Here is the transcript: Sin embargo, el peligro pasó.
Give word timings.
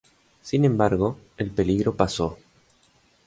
Sin 0.41 0.65
embargo, 0.65 1.19
el 1.37 1.51
peligro 1.51 1.95
pasó. 1.95 2.39